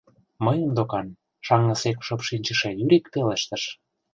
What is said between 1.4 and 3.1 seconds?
шаҥгысек шып шинчыше Юрик